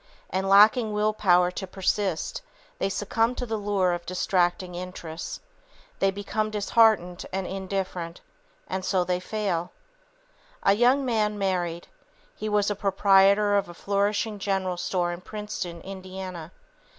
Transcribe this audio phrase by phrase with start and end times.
[0.31, 2.41] And lacking will power to persist,
[2.79, 5.39] they succumb to the lure of distracting interests.
[5.99, 8.19] They become disheartened and indifferent.
[8.67, 9.71] And so they fail.
[10.63, 11.87] [Sidenote: Saving a Thousand a Year] A young man married.
[12.35, 16.51] He was proprietor of a flourishing "general" store in Princeton, Indiana.